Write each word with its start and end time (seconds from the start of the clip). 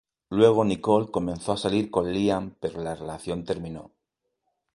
Luego 0.31 0.63
Nicole 0.65 1.11
comenzó 1.11 1.51
a 1.51 1.57
salir 1.57 1.91
con 1.91 2.11
Liam 2.11 2.55
pero 2.59 2.81
la 2.81 2.95
relación 2.95 3.43
terminó. 3.45 3.91